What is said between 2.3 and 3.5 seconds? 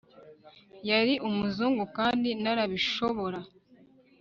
narabishobora